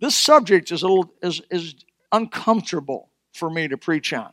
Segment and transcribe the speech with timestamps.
[0.00, 1.74] this subject is a little is, is
[2.12, 4.32] uncomfortable for me to preach on.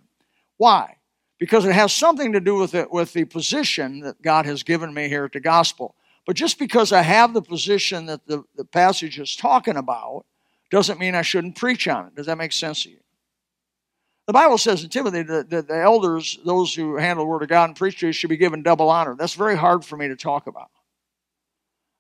[0.58, 0.98] Why?
[1.40, 4.94] Because it has something to do with it with the position that God has given
[4.94, 5.96] me here at the gospel.
[6.28, 10.26] But just because I have the position that the, the passage is talking about
[10.70, 12.16] doesn't mean I shouldn't preach on it.
[12.16, 13.00] Does that make sense to you?
[14.28, 17.50] The Bible says in Timothy that, that the elders, those who handle the word of
[17.50, 19.16] God and preach to you, should be given double honor.
[19.18, 20.70] That's very hard for me to talk about.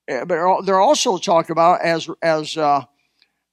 [0.08, 2.86] Eh, but they're also talked about as as uh,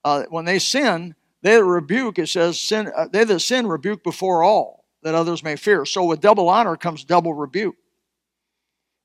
[0.05, 2.19] uh, when they sin, they rebuke.
[2.19, 2.91] It says sin.
[2.95, 5.85] Uh, they that sin rebuke before all, that others may fear.
[5.85, 7.77] So with double honor comes double rebuke.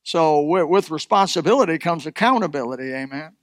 [0.03, 2.93] So with, with responsibility comes accountability.
[2.93, 3.35] Amen.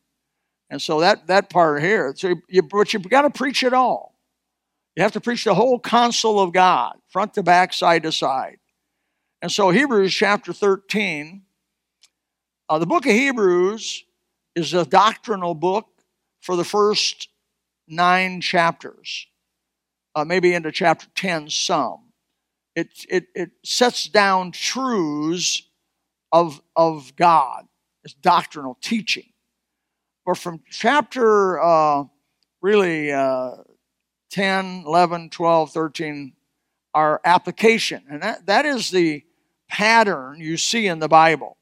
[0.69, 2.15] And so that that part here.
[2.17, 4.15] So you, but you've got to preach it all.
[4.97, 8.59] You have to preach the whole counsel of God, front to back, side to side.
[9.43, 11.43] And so Hebrews chapter 13,
[12.69, 14.05] uh, the book of Hebrews
[14.55, 15.87] is a doctrinal book
[16.41, 17.30] for the first
[17.91, 19.27] nine chapters,
[20.15, 22.13] uh, maybe into chapter 10 some.
[22.77, 25.63] It, it, it sets down truths
[26.33, 27.67] of, of God.
[28.05, 29.33] It's doctrinal teaching.
[30.25, 32.05] But from chapter uh,
[32.63, 33.57] really uh,
[34.31, 36.33] 10, 11, 12, 13
[36.95, 38.05] are application.
[38.11, 39.25] And that, that is the
[39.69, 41.57] pattern you see in the Bible.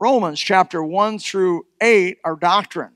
[0.00, 2.92] Romans chapter 1 through 8 are doctrine.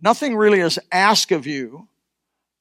[0.00, 1.88] Nothing really is asked of you.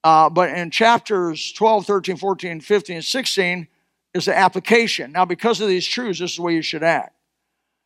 [0.04, 3.68] Uh, but in chapters 12, 13, 14, 15, 16
[4.14, 5.12] is the application.
[5.12, 7.16] Now, because of these truths, this is the way you should act.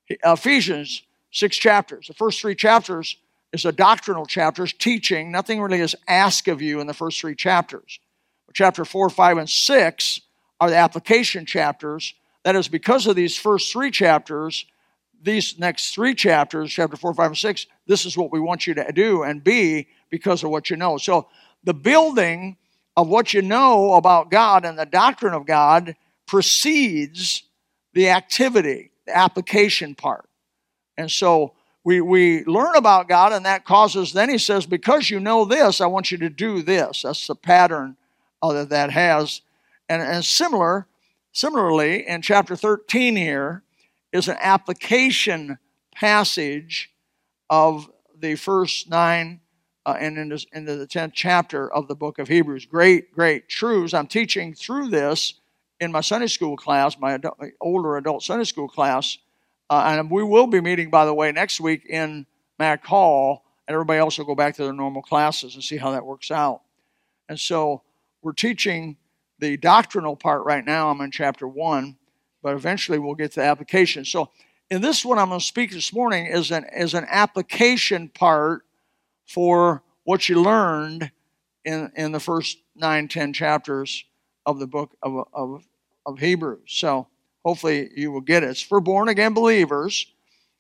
[0.09, 2.08] Ephesians, six chapters.
[2.08, 3.17] The first three chapters
[3.52, 5.31] is a doctrinal chapters, teaching.
[5.31, 8.00] Nothing really is asked of you in the first three chapters.
[8.53, 10.22] Chapter 4, 5, and 6
[10.59, 12.14] are the application chapters.
[12.44, 14.66] That is, because of these first three chapters,
[15.22, 18.73] these next three chapters, chapter 4, 5, and 6, this is what we want you
[18.75, 20.97] to do and be because of what you know.
[20.97, 21.28] So
[21.64, 22.58] the building
[22.95, 25.95] of what you know about God and the doctrine of God
[26.28, 27.44] precedes
[27.94, 30.29] the activity, the application part.
[30.97, 31.53] And so
[31.84, 35.81] we, we learn about God, and that causes, then he says, because you know this,
[35.81, 37.01] I want you to do this.
[37.01, 37.97] That's the pattern
[38.41, 39.41] uh, that that has.
[39.90, 40.88] And, and similar,
[41.34, 43.63] similarly, in chapter 13 here
[44.12, 45.57] is an application
[45.94, 46.91] passage
[47.50, 49.41] of the first nine
[49.85, 52.66] uh, and into, into the 10th chapter of the book of Hebrews.
[52.66, 53.94] Great, great truths.
[53.94, 55.35] I'm teaching through this
[55.79, 59.17] in my Sunday school class, my adult, older adult Sunday school class.
[59.69, 62.25] Uh, and we will be meeting, by the way, next week in
[62.59, 65.91] Mac Hall, and everybody else will go back to their normal classes and see how
[65.91, 66.61] that works out.
[67.27, 67.81] And so
[68.21, 68.97] we're teaching
[69.39, 70.89] the doctrinal part right now.
[70.89, 71.97] I'm in chapter one,
[72.41, 74.05] but eventually we'll get to application.
[74.05, 74.29] So,
[74.69, 78.63] in this one, I'm going to speak this morning is an is an application part
[79.25, 81.11] for what you learned
[81.66, 84.06] in in the first nine, ten chapters
[84.45, 85.66] of the book of of,
[86.06, 86.61] of Hebrews.
[86.67, 87.07] So,
[87.44, 88.50] hopefully, you will get it.
[88.50, 90.07] It's for born again believers.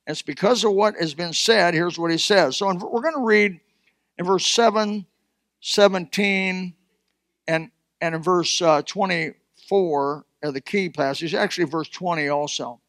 [0.05, 1.73] It's because of what has been said.
[1.73, 2.57] Here's what he says.
[2.57, 3.59] So, we're going to read
[4.17, 5.05] in verse 7,
[5.61, 6.73] 17,
[7.47, 7.71] and,
[8.01, 12.79] and in verse uh, 24 of the key passage, actually verse 20 also.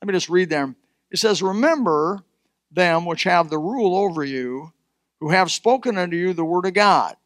[0.00, 0.76] Let me just read them.
[1.10, 2.22] It says, Remember
[2.70, 4.72] them which have the rule over you,
[5.20, 7.16] who have spoken unto you the word of God.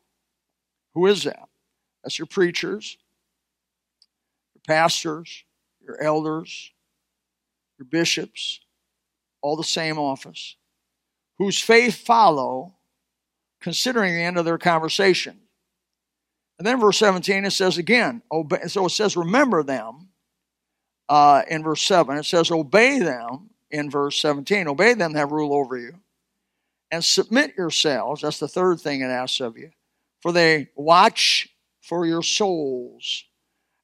[0.94, 1.48] Who is that?
[2.02, 2.96] That's your preachers,
[4.54, 5.44] your pastors,
[5.80, 6.72] your elders,
[7.78, 8.60] your bishops,
[9.40, 10.56] all the same office,
[11.38, 12.74] whose faith follow,
[13.60, 15.38] considering the end of their conversation.
[16.58, 20.08] And then verse 17, it says again, obey, so it says, remember them
[21.08, 22.16] uh, in verse 7.
[22.16, 24.68] It says, obey them in verse 17.
[24.68, 25.94] Obey them that rule over you.
[26.92, 29.70] And submit yourselves, that's the third thing it asks of you,
[30.20, 31.48] for they watch
[31.80, 33.24] for your souls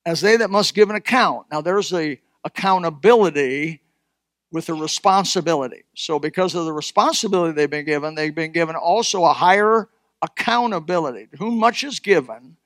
[0.04, 1.46] as they that must give an account.
[1.50, 3.80] Now there's the accountability
[4.52, 5.84] with the responsibility.
[5.94, 9.88] So because of the responsibility they've been given, they've been given also a higher
[10.22, 11.28] accountability.
[11.32, 12.56] To whom much is given,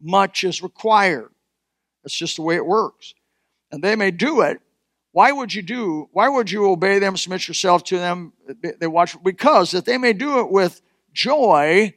[0.00, 1.30] much is required.
[2.02, 3.14] That's just the way it works.
[3.70, 4.60] And they may do it.
[5.12, 8.32] Why would you do, why would you obey them, submit yourself to them?
[8.80, 10.80] They watch, because that they may do it with
[11.12, 11.94] joy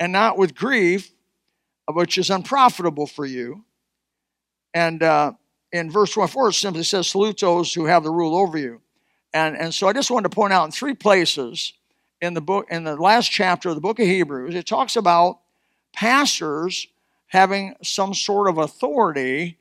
[0.00, 1.12] and not with grief,
[1.88, 3.64] which is unprofitable for you.
[4.74, 5.32] And uh,
[5.72, 8.80] in verse 24, it simply says, Salute those who have the rule over you.
[9.32, 11.72] And, and so I just wanted to point out in three places
[12.20, 15.38] in the book, in the last chapter of the book of Hebrews, it talks about
[15.92, 16.88] pastors
[17.28, 19.59] having some sort of authority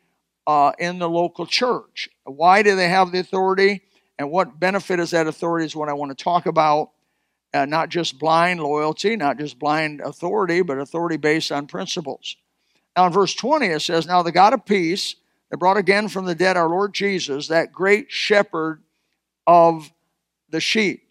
[0.50, 2.10] uh, in the local church.
[2.26, 3.84] Why do they have the authority?
[4.18, 6.90] And what benefit is that authority is what I want to talk about.
[7.54, 12.36] uh, not just blind loyalty, not just blind authority, but authority based on principles.
[12.96, 15.16] Now, in verse 20, it says, Now the God of peace
[15.50, 18.84] that brought again from the dead our Lord Jesus, that great shepherd
[19.48, 19.92] of
[20.50, 21.04] the sheep,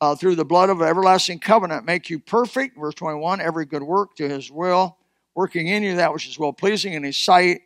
[0.00, 2.76] uh, through the blood of everlasting covenant, make you perfect.
[2.78, 4.96] Verse 21 every good work to his will,
[5.34, 7.62] working in you that which is well pleasing in his sight,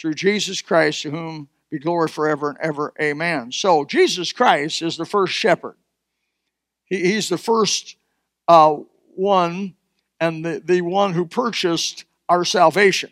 [0.00, 2.92] through Jesus Christ, to whom be glory forever and ever.
[3.00, 3.52] Amen.
[3.52, 5.76] So, Jesus Christ is the first shepherd.
[6.84, 7.96] He, he's the first
[8.48, 8.76] uh,
[9.14, 9.74] one
[10.18, 13.10] and the, the one who purchased our salvation.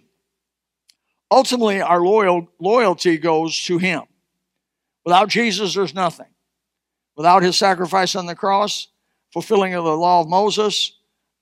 [1.31, 4.03] Ultimately, our loyal, loyalty goes to him.
[5.05, 6.27] Without Jesus, there's nothing.
[7.17, 8.89] Without his sacrifice on the cross,
[9.33, 10.93] fulfilling of the law of Moses,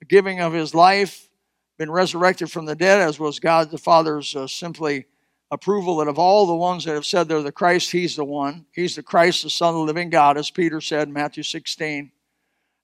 [0.00, 1.28] the giving of his life,
[1.78, 5.06] been resurrected from the dead, as was God the Father's uh, simply
[5.50, 8.66] approval that of all the ones that have said they're the Christ, he's the one.
[8.72, 12.10] He's the Christ, the Son of the living God, as Peter said in Matthew 16.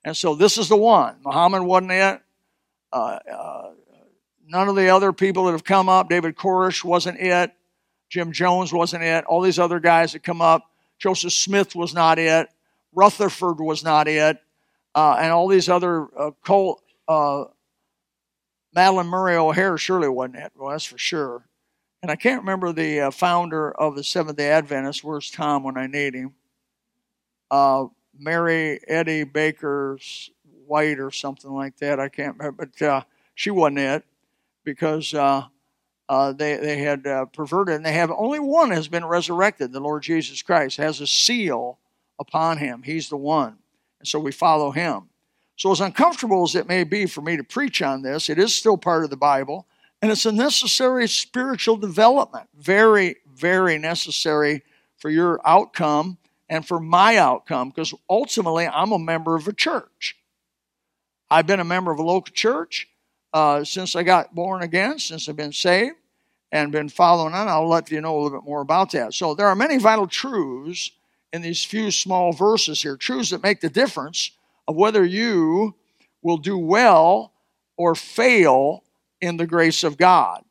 [0.04, 1.16] And so this is the one.
[1.24, 2.22] Muhammad wasn't it.
[2.92, 3.70] Uh, uh,
[4.46, 7.52] none of the other people that have come up, David Koresh wasn't it.
[8.10, 9.24] Jim Jones wasn't it.
[9.24, 12.48] All these other guys that come up, Joseph Smith was not it.
[12.92, 14.38] Rutherford was not it,
[14.94, 17.44] uh, and all these other uh, Cole, uh,
[18.76, 20.52] Madalyn Murray O'Hair surely wasn't it.
[20.54, 21.42] Well, that's for sure.
[22.02, 25.04] And I can't remember the uh, founder of the Seventh Day Adventists.
[25.04, 26.34] Where's Tom when I need him?
[27.48, 27.86] Uh,
[28.18, 30.30] Mary Eddie Baker's
[30.66, 32.00] White or something like that.
[32.00, 33.02] I can't remember, but uh,
[33.36, 34.04] she wasn't it
[34.64, 35.44] because uh,
[36.08, 39.72] uh, they they had uh, perverted, and they have only one has been resurrected.
[39.72, 41.78] The Lord Jesus Christ has a seal
[42.18, 42.82] upon him.
[42.82, 43.58] He's the one.
[44.00, 45.08] And so we follow him.
[45.56, 48.54] So, as uncomfortable as it may be for me to preach on this, it is
[48.54, 49.66] still part of the Bible,
[50.02, 52.48] and it's a necessary spiritual development.
[52.58, 54.62] Very, very necessary
[54.96, 56.18] for your outcome
[56.48, 60.16] and for my outcome, because ultimately I'm a member of a church.
[61.30, 62.88] I've been a member of a local church
[63.32, 65.96] uh, since I got born again, since I've been saved
[66.50, 67.48] and been following on.
[67.48, 69.14] I'll let you know a little bit more about that.
[69.14, 70.90] So, there are many vital truths
[71.32, 74.32] in these few small verses here, truths that make the difference
[74.68, 75.74] of whether you
[76.20, 77.32] will do well
[77.78, 78.84] or fail
[79.22, 80.44] in the grace of God.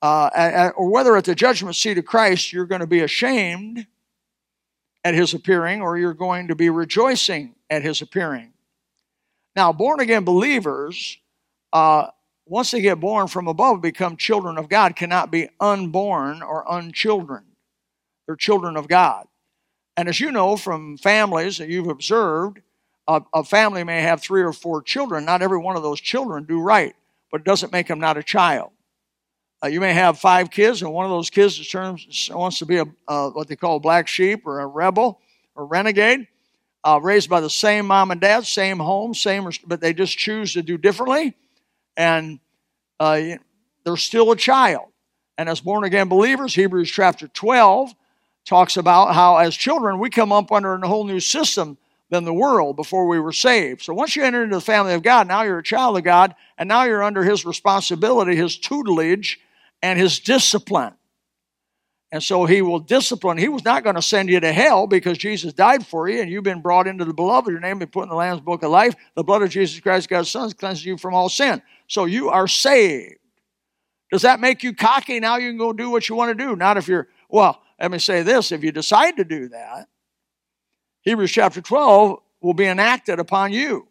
[0.00, 3.86] Uh, or whether at the judgment seat of Christ you're going to be ashamed
[5.02, 8.52] at his appearing or you're going to be rejoicing at his appearing.
[9.56, 11.18] Now, born again believers,
[11.72, 12.08] uh,
[12.46, 17.44] once they get born from above, become children of God, cannot be unborn or unchildren.
[18.26, 19.26] They're children of God.
[19.96, 22.60] And as you know from families that you've observed,
[23.06, 25.24] a, a, family may have three or four children.
[25.24, 26.94] Not every one of those children do right,
[27.34, 28.70] but it doesn't make them not a child.
[29.60, 32.76] Uh, you may have five kids, and one of those kids turns, wants to be
[32.76, 35.20] a, uh, what they call a black sheep or a rebel
[35.56, 36.28] or renegade,
[36.84, 40.52] uh, raised by the same mom and dad, same home, same, but they just choose
[40.52, 41.34] to do differently,
[41.96, 42.38] and
[43.00, 43.20] uh,
[43.82, 44.86] they're still a child.
[45.36, 47.96] And as born again believers, Hebrews chapter 12
[48.46, 51.78] talks about how as children we come up under a whole new system
[52.10, 53.82] than the world before we were saved.
[53.82, 56.34] So once you enter into the family of God, now you're a child of God,
[56.58, 59.40] and now you're under His responsibility, His tutelage,
[59.82, 60.94] and His discipline.
[62.12, 63.38] And so He will discipline.
[63.38, 66.30] He was not going to send you to hell because Jesus died for you, and
[66.30, 67.50] you've been brought into the beloved.
[67.50, 68.94] Your name been put in the Lamb's Book of Life.
[69.16, 71.62] The blood of Jesus Christ, God's Son, cleanses you from all sin.
[71.88, 73.16] So you are saved.
[74.12, 75.18] Does that make you cocky?
[75.18, 76.54] Now you can go do what you want to do.
[76.54, 79.88] Not if you're, well, let me say this if you decide to do that,
[81.04, 83.86] Hebrews chapter 12 will be enacted upon you.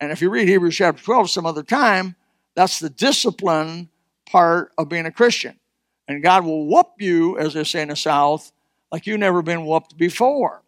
[0.00, 2.16] And if you read Hebrews chapter 12 some other time,
[2.54, 3.90] that's the discipline
[4.30, 5.58] part of being a Christian.
[6.08, 8.52] And God will whoop you, as they say in the South,
[8.90, 10.62] like you've never been whooped before.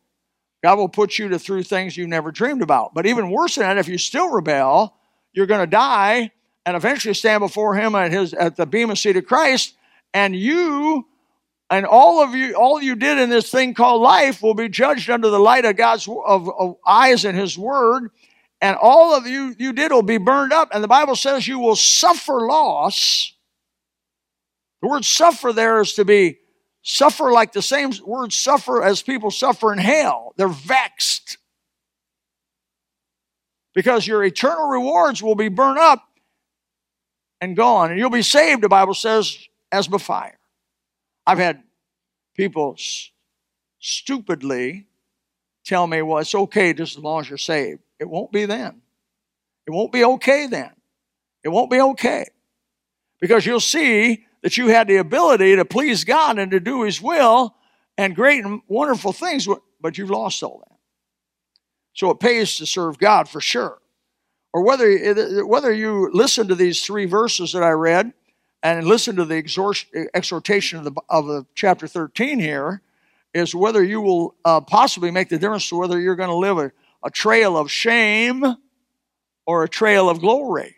[0.62, 2.92] God will put you to through things you never dreamed about.
[2.92, 4.95] But even worse than that, if you still rebel,
[5.33, 6.33] you're going to die
[6.66, 9.75] and eventually stand before Him at His at the bema seat of Christ,
[10.12, 11.07] and you
[11.71, 15.11] and all of you all you did in this thing called life will be judged
[15.11, 18.11] under the light of god's of, of, eyes and his word.
[18.61, 20.71] And all of you you did will be burned up.
[20.73, 23.33] And the bible says you will suffer loss.
[24.81, 26.39] The word suffer there is to be
[26.83, 30.33] suffer like the same word suffer as people suffer in hell.
[30.37, 31.37] They're vexed.
[33.75, 36.03] Because your eternal rewards will be burned up
[37.41, 37.91] and gone.
[37.91, 39.39] And you'll be saved the bible says
[39.71, 40.38] as by fire
[41.28, 41.62] I've had
[42.35, 42.78] people
[43.78, 44.87] stupidly
[45.62, 47.80] tell me, well, it's okay just as long as you're saved.
[48.00, 48.80] It won't be then.
[49.66, 50.70] It won't be okay then.
[51.44, 52.25] It won't be okay.
[53.20, 57.02] Because you'll see that you had the ability to please God and to do His
[57.02, 57.54] will
[57.99, 59.47] and great and wonderful things,
[59.82, 60.78] but you've lost all that.
[61.92, 63.76] So it pays to serve God for sure.
[64.54, 68.14] Or whether, whether you listen to these three verses that I read
[68.62, 69.37] and listen to the
[70.15, 72.83] exhortation of, the, of the chapter 13 here,
[73.35, 76.59] is whether you will uh, possibly make the difference to whether you're going to live
[76.59, 76.73] a,
[77.05, 78.45] a trail of shame
[79.47, 80.77] or a trail of glory.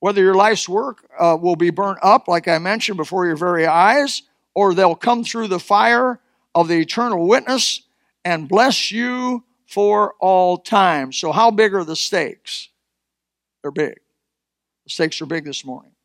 [0.00, 3.66] Whether your life's work uh, will be burnt up, like I mentioned, before your very
[3.66, 4.22] eyes,
[4.54, 6.20] or they'll come through the fire
[6.54, 7.82] of the eternal witness
[8.24, 11.12] and bless you for all time.
[11.12, 12.68] So, how big are the stakes?
[13.62, 13.98] They're big.
[14.84, 15.95] The stakes are big this morning.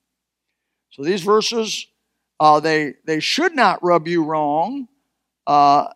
[0.92, 1.88] So, these verses,
[2.40, 4.88] uh, they, they should not rub you wrong,
[5.48, 5.88] uh,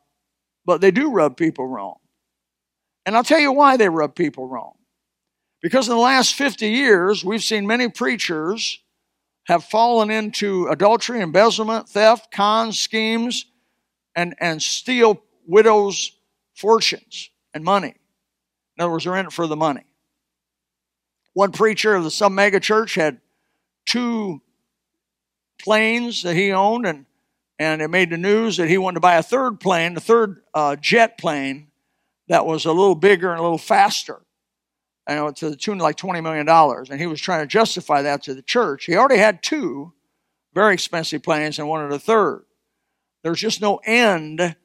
[0.65, 1.97] but they do rub people wrong.
[3.05, 4.73] And I'll tell you why they rub people wrong.
[5.61, 8.79] Because in the last 50 years, we've seen many preachers
[9.45, 13.45] have fallen into adultery, embezzlement, theft, cons, schemes,
[14.15, 16.11] and, and steal widows'
[16.55, 17.95] fortunes and money.
[18.77, 19.85] In other words, they're in it for the money.
[21.33, 23.19] One preacher of the some mega church had
[23.85, 24.41] two
[25.61, 27.05] planes that he owned, and,
[27.59, 30.41] and it made the news that he wanted to buy a third plane, a third
[30.53, 31.67] uh, jet plane
[32.27, 34.21] that was a little bigger and a little faster
[35.09, 36.47] you know, to the tune of like $20 million.
[36.49, 38.85] And he was trying to justify that to the church.
[38.85, 39.93] He already had two
[40.53, 42.45] very expensive planes and wanted a third.
[43.23, 44.55] There's just no end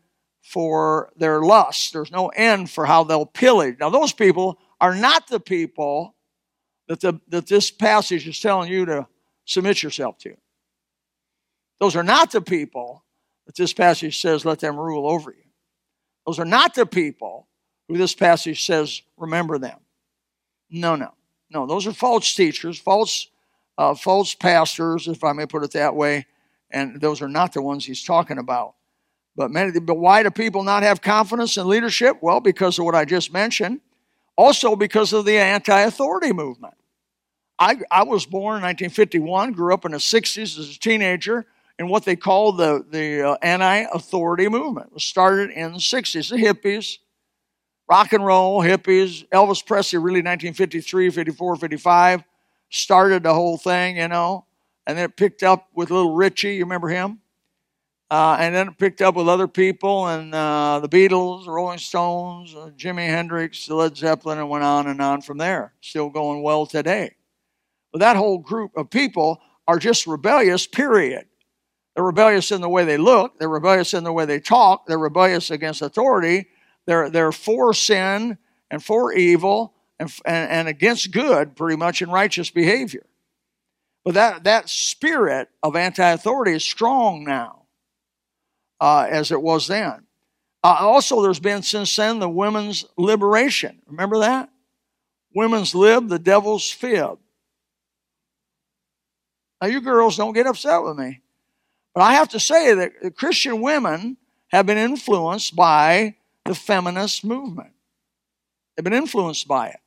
[0.43, 1.93] for their lust.
[1.93, 3.77] There's no end for how they'll pillage.
[3.81, 6.15] Now, those people are not the people
[6.89, 9.07] that, the, that this passage is telling you to
[9.45, 10.35] submit yourself to.
[11.81, 13.03] Those are not the people
[13.47, 15.43] that this passage says, let them rule over you.
[16.27, 17.49] Those are not the people
[17.89, 19.79] who this passage says, remember them.
[20.71, 21.15] No, no,
[21.51, 21.67] no.
[21.67, 23.29] Those are false teachers, false,
[23.79, 26.27] uh, false pastors, if I may put it that way,
[26.71, 28.75] and those are not the ones he's talking about.
[29.35, 32.19] But many, but why do people not have confidence in leadership?
[32.21, 33.81] Well, because of what I just mentioned.
[34.37, 36.75] Also, because of the anti-authority movement.
[37.59, 41.47] I, I was born in 1951, grew up in the 60s as a teenager
[41.81, 44.89] in what they call the, the uh, anti-authority movement.
[44.89, 46.99] It was started in the 60s, the hippies,
[47.89, 52.23] rock and roll, hippies, Elvis Presley, really 1953, 54, 55,
[52.69, 54.45] started the whole thing, you know,
[54.87, 56.57] and then it picked up with Little Richie.
[56.57, 57.21] You remember him?
[58.11, 61.79] Uh, and then it picked up with other people and uh, the Beatles, the Rolling
[61.79, 65.73] Stones, uh, Jimi Hendrix, Led Zeppelin, and went on and on from there.
[65.81, 67.15] Still going well today.
[67.91, 71.25] But that whole group of people are just rebellious, period.
[72.01, 74.99] They're rebellious in the way they look, they're rebellious in the way they talk, they're
[74.99, 76.47] rebellious against authority,
[76.87, 78.39] they're, they're for sin
[78.71, 83.05] and for evil and, and, and against good, pretty much, in righteous behavior.
[84.03, 87.65] But that, that spirit of anti authority is strong now,
[88.81, 90.07] uh, as it was then.
[90.65, 93.83] Uh, also, there's been since then the women's liberation.
[93.87, 94.49] Remember that?
[95.35, 97.19] Women's lib, the devil's fib.
[99.61, 101.21] Now, you girls don't get upset with me.
[101.95, 104.17] But I have to say that Christian women
[104.49, 107.73] have been influenced by the feminist movement.
[108.77, 109.81] They've been influenced by it.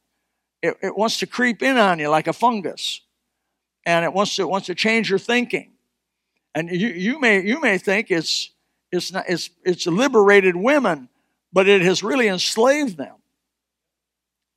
[0.62, 3.02] It, it wants to creep in on you like a fungus,
[3.86, 5.72] and it wants to, it wants to change your thinking.
[6.56, 8.52] And you, you, may, you may think it's,
[8.92, 11.10] it's, not, it's, it's liberated women,
[11.52, 13.16] but it has really enslaved them.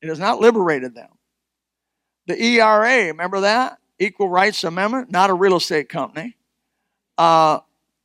[0.03, 1.09] It has not liberated them.
[2.27, 3.79] The ERA, remember that?
[3.99, 6.37] Equal Rights Amendment, not a real estate company.
[7.19, 7.61] Uh,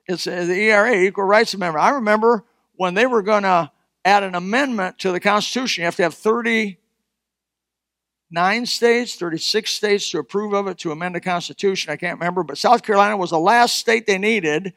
[0.08, 1.84] it's uh, the ERA, Equal Rights Amendment.
[1.84, 3.72] I remember when they were going to
[4.04, 5.82] add an amendment to the Constitution.
[5.82, 11.22] You have to have 39 states, 36 states to approve of it to amend the
[11.22, 11.92] Constitution.
[11.92, 14.74] I can't remember, but South Carolina was the last state they needed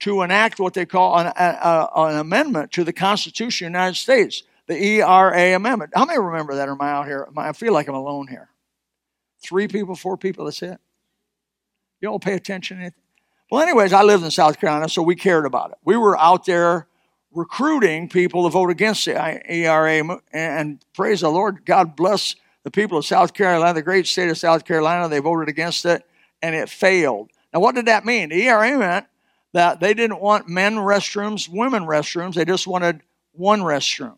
[0.00, 3.96] to enact what they call an, a, an amendment to the Constitution of the United
[3.96, 5.92] States, the ERA amendment.
[5.94, 6.68] How many remember that?
[6.68, 7.26] Am I out here?
[7.36, 8.50] I feel like I'm alone here.
[9.42, 10.78] Three people, four people, that's it.
[12.00, 12.92] You don't pay attention
[13.50, 15.78] Well, anyways, I lived in South Carolina, so we cared about it.
[15.84, 16.88] We were out there
[17.30, 20.20] recruiting people to vote against the ERA.
[20.32, 22.34] And praise the Lord, God bless
[22.64, 25.08] the people of South Carolina, the great state of South Carolina.
[25.08, 26.04] They voted against it
[26.42, 27.30] and it failed.
[27.54, 28.30] Now, what did that mean?
[28.30, 29.06] The ERA meant
[29.52, 32.34] that they didn't want men restrooms, women restrooms.
[32.34, 34.16] They just wanted one restroom.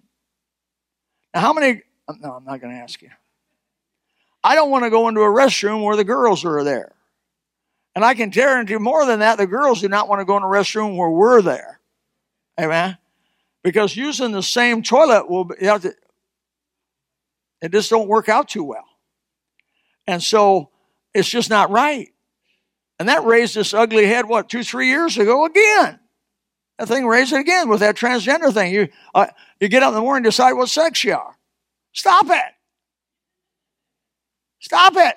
[1.35, 1.82] Now, how many?
[2.20, 3.11] No, I'm not going to ask you.
[4.42, 6.94] I don't want to go into a restroom where the girls are there.
[7.99, 10.45] And I can guarantee more than that, the girls do not want to go in
[10.45, 11.81] a restroom where we're there.
[12.59, 12.97] Amen
[13.62, 15.95] because using the same toilet will be, to,
[17.61, 18.87] it just don't work out too well.
[20.07, 20.71] And so
[21.12, 22.09] it's just not right.
[22.99, 26.00] And that raised this ugly head, what, two, three years ago again.
[26.78, 28.73] That thing raised it again with that transgender thing.
[28.73, 29.26] You, uh,
[29.61, 31.37] you get up in the morning decide what sex you are.
[31.93, 32.55] Stop it.
[34.61, 35.14] Stop it.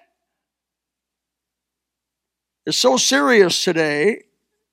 [2.65, 4.23] It's so serious today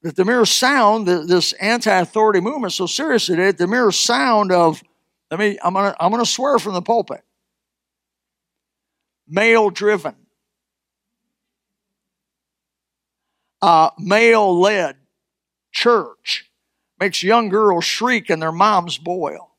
[0.03, 3.51] that the mere sound, this anti-authority movement, is so serious today.
[3.53, 4.83] The mere sound of,
[5.31, 7.23] let me, I'm gonna, I'm gonna swear from the pulpit,
[9.27, 10.15] male-driven,
[13.61, 14.97] uh, male-led
[15.73, 16.51] church
[17.01, 19.55] makes young girls shriek and their moms boil.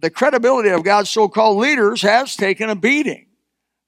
[0.00, 3.26] The credibility of God's so-called leaders has taken a beating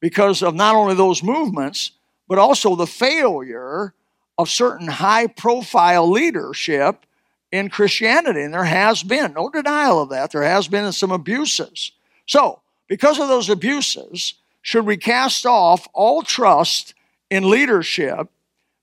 [0.01, 1.93] because of not only those movements,
[2.31, 3.93] but also the failure
[4.39, 7.05] of certain high profile leadership
[7.51, 8.43] in Christianity.
[8.43, 11.91] And there has been, no denial of that, there has been some abuses.
[12.27, 16.95] So, because of those abuses, should we cast off all trust
[17.31, 18.29] in leadership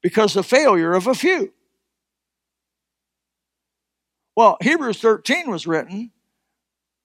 [0.02, 1.54] because the failure of a few?
[4.36, 6.12] Well, Hebrews 13 was written.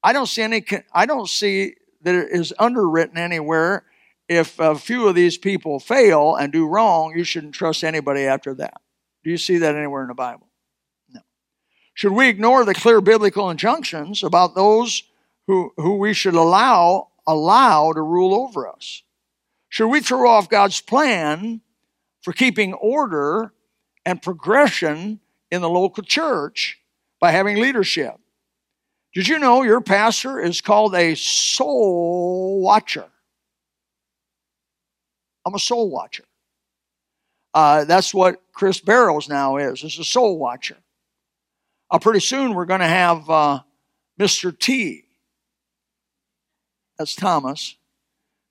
[0.02, 3.84] I don't see any, I don't see that it is underwritten anywhere
[4.32, 8.54] if a few of these people fail and do wrong, you shouldn't trust anybody after
[8.54, 8.80] that.
[9.24, 10.48] Do you see that anywhere in the Bible?
[11.08, 11.20] No.
[11.94, 15.04] Should we ignore the clear biblical injunctions about those
[15.46, 19.02] who, who we should allow allow to rule over us?
[19.68, 21.60] Should we throw off God's plan
[22.20, 23.52] for keeping order
[24.04, 25.20] and progression
[25.50, 26.80] in the local church
[27.20, 28.16] by having leadership?
[29.14, 33.11] Did you know your pastor is called a soul watcher?
[35.44, 36.24] I'm a soul watcher.
[37.54, 40.76] Uh, that's what Chris Barrows now is, is a soul watcher.
[41.90, 43.60] Uh, pretty soon we're going to have uh,
[44.18, 44.56] Mr.
[44.58, 45.04] T.
[46.98, 47.76] That's Thomas.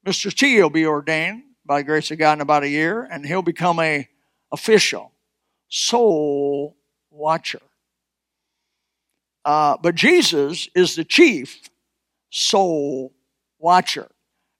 [0.05, 0.33] Mr.
[0.33, 3.41] T will be ordained by the grace of God in about a year, and he'll
[3.41, 4.07] become a
[4.51, 5.11] official
[5.67, 6.75] soul
[7.09, 7.61] watcher.
[9.43, 11.69] Uh, but Jesus is the chief
[12.29, 13.13] soul
[13.57, 14.07] watcher.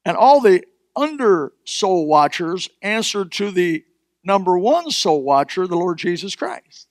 [0.05, 0.63] And all the
[0.95, 3.83] under soul watchers answered to the
[4.24, 6.88] number one soul watcher, the Lord Jesus Christ.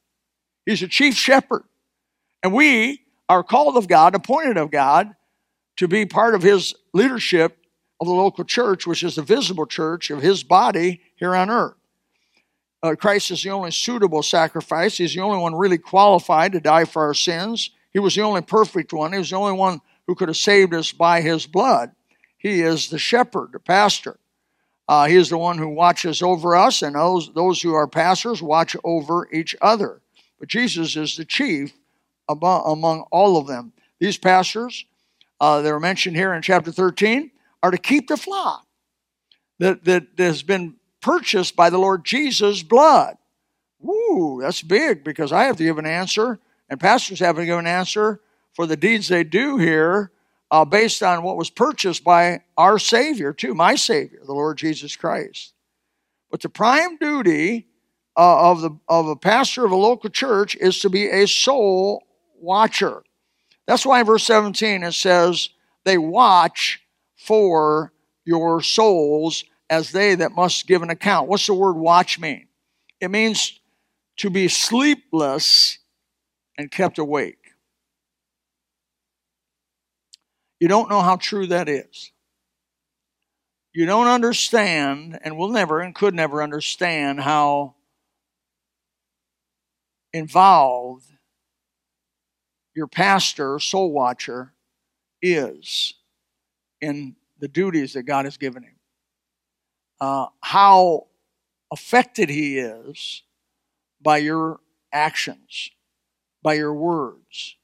[0.66, 1.64] He's a chief shepherd.
[2.42, 5.14] And we are called of God, appointed of God,
[5.76, 7.58] to be part of his leadership
[8.00, 11.74] of the local church, which is the visible church of his body here on earth.
[12.82, 14.96] Uh, Christ is the only suitable sacrifice.
[14.96, 17.70] He's the only one really qualified to die for our sins.
[17.92, 19.12] He was the only perfect one.
[19.12, 21.92] He was the only one who could have saved us by his blood.
[22.40, 24.18] He is the shepherd, the pastor.
[24.88, 28.42] Uh, he is the one who watches over us, and those, those who are pastors
[28.42, 30.00] watch over each other.
[30.38, 31.74] But Jesus is the chief
[32.30, 33.74] among, among all of them.
[33.98, 34.86] These pastors
[35.38, 37.30] uh, that are mentioned here in chapter 13
[37.62, 38.66] are to keep the flock
[39.58, 43.18] that, that has been purchased by the Lord Jesus' blood.
[43.80, 46.38] Woo, that's big because I have to give an answer,
[46.70, 48.20] and pastors have to give an answer
[48.54, 50.10] for the deeds they do here
[50.50, 54.96] uh, based on what was purchased by our Savior, too, my Savior, the Lord Jesus
[54.96, 55.54] Christ.
[56.30, 57.68] But the prime duty
[58.16, 62.04] uh, of, the, of a pastor of a local church is to be a soul
[62.40, 63.02] watcher.
[63.66, 65.50] That's why in verse 17 it says,
[65.84, 66.82] They watch
[67.16, 67.92] for
[68.24, 71.28] your souls as they that must give an account.
[71.28, 72.48] What's the word watch mean?
[73.00, 73.60] It means
[74.18, 75.78] to be sleepless
[76.58, 77.39] and kept awake.
[80.60, 82.12] You don't know how true that is.
[83.72, 87.76] You don't understand, and will never and could never understand how
[90.12, 91.06] involved
[92.74, 94.52] your pastor, soul watcher,
[95.22, 95.94] is
[96.80, 98.76] in the duties that God has given him.
[99.98, 101.06] Uh, how
[101.72, 103.22] affected he is
[104.02, 104.60] by your
[104.92, 105.70] actions,
[106.42, 107.56] by your words,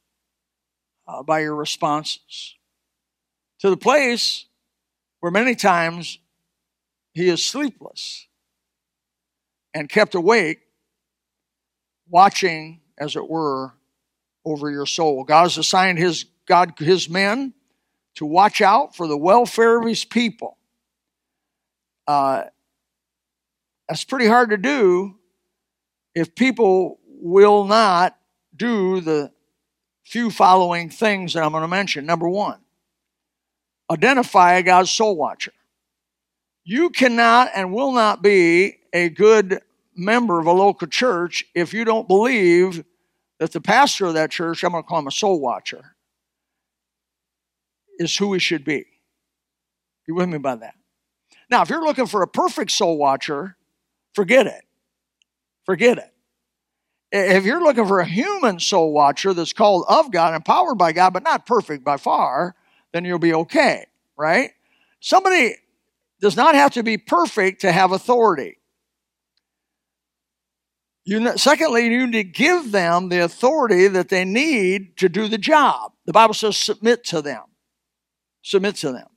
[1.06, 2.55] uh, by your responses
[3.60, 4.46] to the place
[5.20, 6.18] where many times
[7.12, 8.26] he is sleepless
[9.74, 10.60] and kept awake,
[12.08, 13.72] watching, as it were,
[14.44, 15.24] over your soul.
[15.24, 17.52] God has assigned his God his men
[18.14, 20.56] to watch out for the welfare of his people.
[22.06, 22.44] Uh,
[23.88, 25.16] that's pretty hard to do
[26.14, 28.16] if people will not
[28.54, 29.32] do the
[30.04, 32.06] few following things that I'm going to mention.
[32.06, 32.60] Number one,
[33.90, 35.52] identify a God's soul watcher.
[36.64, 39.60] You cannot and will not be a good
[39.94, 42.84] member of a local church if you don't believe
[43.38, 45.96] that the pastor of that church, I'm going to call him a soul watcher,
[47.98, 48.86] is who he should be.
[50.06, 50.74] You with me by that?
[51.50, 53.56] Now, if you're looking for a perfect soul watcher,
[54.14, 54.64] forget it.
[55.64, 56.12] Forget it.
[57.12, 61.12] If you're looking for a human soul watcher that's called of God, empowered by God,
[61.12, 62.56] but not perfect by far,
[62.96, 64.52] then you'll be okay, right?
[65.00, 65.54] Somebody
[66.20, 68.56] does not have to be perfect to have authority.
[71.04, 75.38] You, secondly, you need to give them the authority that they need to do the
[75.38, 75.92] job.
[76.06, 77.42] The Bible says submit to them.
[78.42, 79.08] Submit to them.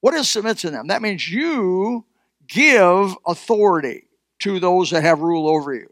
[0.00, 0.88] What is submit to them?
[0.88, 2.04] That means you
[2.48, 4.08] give authority
[4.40, 5.88] to those that have rule over you.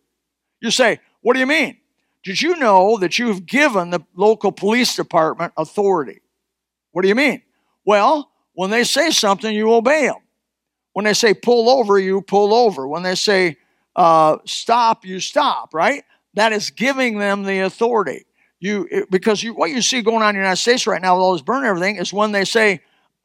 [0.60, 1.78] You say, What do you mean?
[2.24, 6.21] Did you know that you've given the local police department authority?
[6.92, 7.42] What do you mean?
[7.84, 10.16] Well, when they say something, you obey them.
[10.92, 12.86] When they say pull over, you pull over.
[12.86, 13.56] When they say
[13.96, 16.04] uh, stop, you stop, right?
[16.34, 18.26] That is giving them the authority.
[18.60, 21.22] You because you, what you see going on in the United States right now with
[21.22, 22.80] all this burn everything is when they say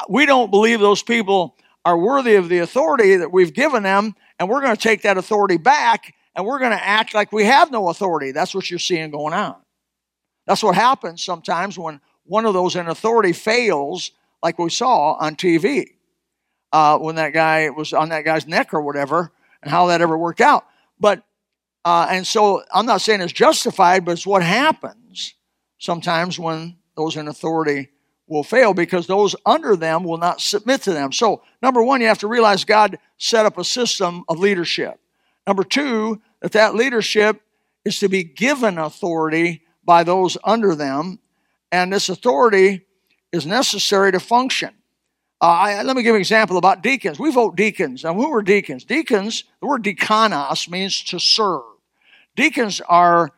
[0.09, 4.49] we don't believe those people are worthy of the authority that we've given them, and
[4.49, 7.71] we're going to take that authority back and we're going to act like we have
[7.71, 8.31] no authority.
[8.31, 9.55] That's what you're seeing going on.
[10.45, 14.11] That's what happens sometimes when one of those in authority fails,
[14.43, 15.91] like we saw on TV
[16.71, 20.17] uh, when that guy was on that guy's neck or whatever, and how that ever
[20.17, 20.65] worked out.
[20.99, 21.23] But
[21.85, 25.35] uh, and so I'm not saying it's justified, but it's what happens
[25.77, 27.89] sometimes when those in authority
[28.27, 31.13] will fail because those under them will not submit to them.
[31.13, 34.99] So, number one, you have to realize God set up a system of leadership.
[35.45, 37.41] Number two, that that leadership
[37.85, 41.19] is to be given authority by those under them,
[41.71, 42.85] and this authority
[43.31, 44.69] is necessary to function.
[45.39, 47.19] Uh, I, let me give an example about deacons.
[47.19, 48.03] We vote deacons.
[48.03, 48.85] Now, who are deacons?
[48.85, 51.61] Deacons, the word diakonos means to serve.
[52.35, 53.31] Deacons are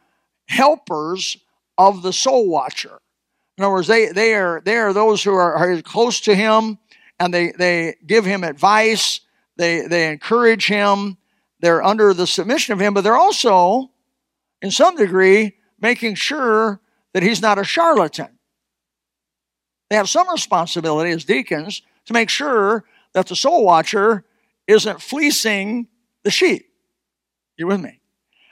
[0.48, 1.38] helpers
[1.78, 3.00] of the soul watcher.
[3.58, 6.78] In other words, they, they, are, they are those who are, are close to him
[7.20, 9.20] and they, they give him advice,
[9.58, 11.18] they, they encourage him,
[11.60, 13.92] they're under the submission of him, but they're also,
[14.62, 16.80] in some degree, making sure
[17.14, 18.40] that he's not a charlatan.
[19.90, 24.24] They have some responsibility as deacons to make sure that the soul watcher
[24.68, 25.88] isn't fleecing
[26.24, 26.70] the sheep.
[27.58, 28.00] You with me?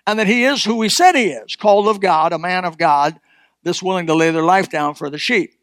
[0.05, 2.77] And that he is who he said he is, called of God, a man of
[2.77, 3.19] God,
[3.63, 5.53] that's willing to lay their life down for the sheep.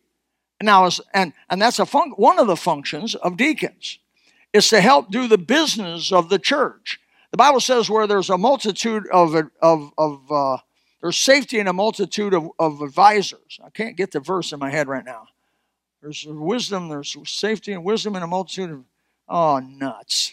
[0.63, 3.99] Now, and, and that's a fun, one of the functions of deacons,
[4.53, 7.01] is to help do the business of the church.
[7.33, 10.59] The Bible says where there's a multitude of, of, of uh,
[11.05, 13.61] there's safety in a multitude of, of advisors.
[13.63, 15.27] I can't get the verse in my head right now.
[16.01, 18.85] There's wisdom, there's safety and wisdom in a multitude of,
[19.29, 20.33] oh, nuts.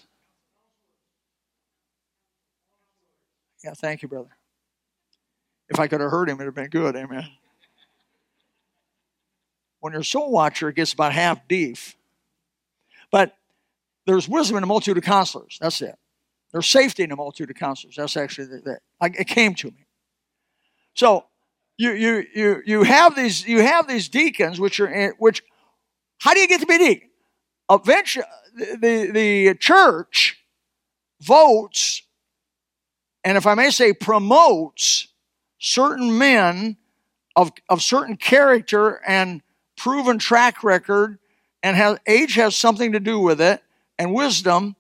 [3.62, 4.30] Yeah, thank you, brother.
[5.68, 6.96] If I could have heard him, it would have been good.
[6.96, 7.28] Amen.
[9.82, 11.98] When your soul watcher, gets about half deef.
[13.12, 13.36] But
[14.06, 15.58] there's wisdom in a multitude of counselors.
[15.60, 15.98] That's it.
[16.54, 17.98] There's safety in a multitude of counselors.
[17.98, 19.81] That's actually the it came to me.
[20.94, 21.26] So
[21.78, 25.44] you you you you have these you have these deacons which are which
[26.20, 27.10] how do you get to be deacon?
[27.70, 30.38] Eventually, the, the, the church
[31.20, 32.04] votes,
[33.24, 35.08] and if I may say, promotes
[35.58, 36.78] certain men
[37.36, 39.42] of, of certain character and
[39.78, 41.18] proven track record,
[41.64, 43.64] and has, age has something to do with it,
[43.98, 44.76] and wisdom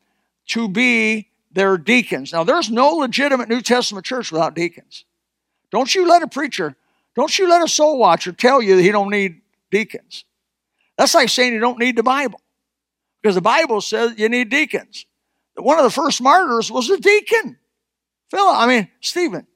[0.47, 2.33] to be their deacons.
[2.33, 5.05] Now, there's no legitimate New Testament church without deacons.
[5.71, 6.75] Don't you let a preacher,
[7.15, 10.25] don't you let a soul watcher tell you that he don't need deacons.
[10.97, 12.41] That's like saying you don't need the Bible.
[13.21, 15.05] Because the Bible says you need deacons.
[15.55, 17.57] One of the first martyrs was a deacon.
[18.29, 19.47] Philip, I mean, Stephen.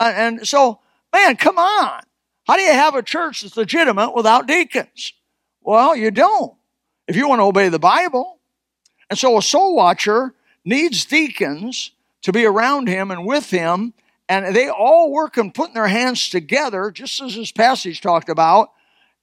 [0.00, 0.80] Uh, and so,
[1.12, 2.02] man, come on.
[2.46, 5.12] How do you have a church that's legitimate without deacons?
[5.62, 6.54] Well, you don't.
[7.06, 8.38] If you want to obey the Bible.
[9.08, 10.34] And so a soul watcher
[10.64, 13.94] needs deacons to be around him and with him,
[14.28, 18.70] and they all work in putting their hands together, just as this passage talked about,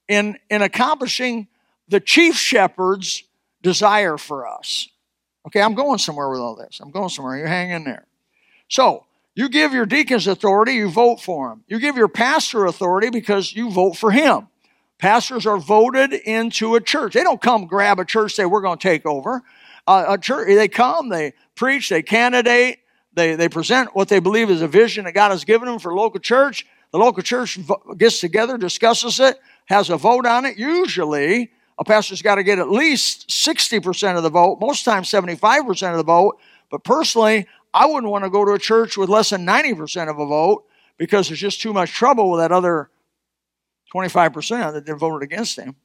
[0.08, 1.48] in, in accomplishing
[1.88, 3.24] the chief shepherd's
[3.62, 4.88] desire for us.
[5.46, 6.80] Okay, I'm going somewhere with all this.
[6.80, 7.38] I'm going somewhere.
[7.38, 8.06] You hang in there.
[8.68, 11.64] So, you give your deacons authority, you vote for them.
[11.66, 14.48] You give your pastor authority because you vote for him.
[14.98, 17.14] Pastors are voted into a church.
[17.14, 19.42] They don't come grab a church, say, we're going to take over
[19.86, 22.78] uh, a church, they come, they preach, they candidate,
[23.14, 25.94] they, they present what they believe is a vision that God has given them for
[25.94, 26.66] local church.
[26.92, 27.58] The local church
[27.96, 30.58] gets together, discusses it, has a vote on it.
[30.58, 35.90] Usually, a pastor's got to get at least 60% of the vote, most times 75%
[35.90, 36.38] of the vote.
[36.70, 40.18] But personally, I wouldn't want to go to a church with less than 90% of
[40.18, 40.64] a vote
[40.98, 42.90] because there's just too much trouble with that other
[43.94, 45.76] 25% that they voted against him.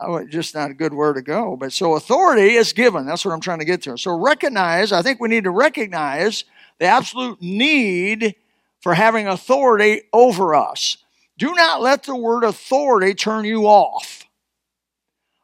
[0.00, 1.56] Oh, just not a good word to go.
[1.56, 3.06] But so authority is given.
[3.06, 3.96] That's what I'm trying to get to.
[3.96, 6.44] So recognize, I think we need to recognize
[6.78, 8.34] the absolute need
[8.80, 10.98] for having authority over us.
[11.38, 14.24] do not let the word authority turn you off.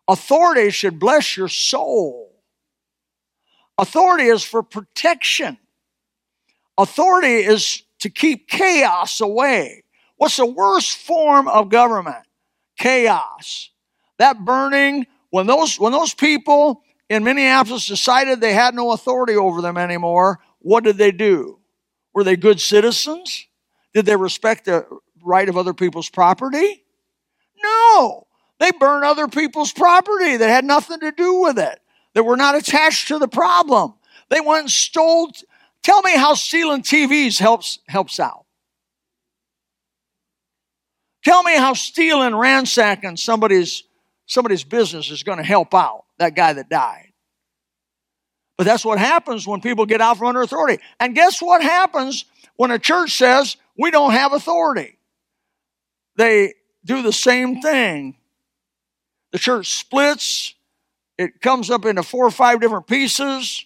[0.07, 2.31] Authority should bless your soul.
[3.79, 5.57] Authority is for protection.
[6.77, 9.85] Authority is to keep chaos away.
[10.17, 12.27] What's the worst form of government?
[12.77, 13.70] Chaos.
[14.21, 19.63] That burning, when those, when those people in Minneapolis decided they had no authority over
[19.63, 21.59] them anymore, what did they do?
[22.13, 23.47] Were they good citizens?
[23.95, 24.87] Did they respect the
[25.25, 26.85] right of other people's property?
[27.63, 28.27] No.
[28.59, 31.81] They burned other people's property that had nothing to do with it,
[32.13, 33.95] that were not attached to the problem.
[34.29, 35.33] They went and stole.
[35.83, 38.45] Tell me how stealing TVs helps, helps out.
[41.25, 43.85] Tell me how stealing, ransacking somebody's,
[44.31, 47.09] somebody's business is going to help out that guy that died.
[48.57, 50.81] But that's what happens when people get out from under authority.
[51.01, 54.99] And guess what happens when a church says we don't have authority?
[56.17, 58.19] They do the same thing.
[59.33, 60.55] The church splits,
[61.19, 63.65] it comes up into four or five different pieces.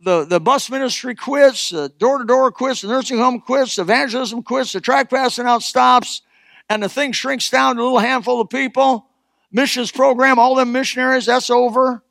[0.00, 3.82] The, the bus ministry quits, the door to door quits, the nursing home quits, the
[3.82, 6.22] evangelism quits, the track passing out stops,
[6.70, 9.09] and the thing shrinks down to a little handful of people.
[9.52, 12.02] Missions program, all them missionaries, that's over.